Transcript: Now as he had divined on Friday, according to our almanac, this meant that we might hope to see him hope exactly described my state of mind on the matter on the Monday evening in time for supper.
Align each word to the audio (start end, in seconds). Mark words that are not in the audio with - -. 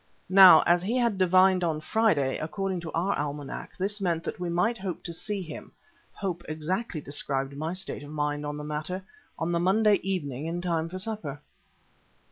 Now 0.31 0.61
as 0.65 0.81
he 0.81 0.97
had 0.97 1.19
divined 1.19 1.63
on 1.63 1.79
Friday, 1.79 2.39
according 2.39 2.79
to 2.79 2.91
our 2.93 3.13
almanac, 3.15 3.77
this 3.77 4.01
meant 4.01 4.23
that 4.23 4.39
we 4.39 4.49
might 4.49 4.79
hope 4.79 5.03
to 5.03 5.13
see 5.13 5.43
him 5.43 5.71
hope 6.11 6.43
exactly 6.49 7.01
described 7.01 7.55
my 7.55 7.73
state 7.73 8.01
of 8.01 8.09
mind 8.09 8.43
on 8.43 8.57
the 8.57 8.63
matter 8.63 9.03
on 9.37 9.51
the 9.51 9.59
Monday 9.59 9.99
evening 10.01 10.47
in 10.47 10.59
time 10.59 10.89
for 10.89 10.97
supper. 10.97 11.39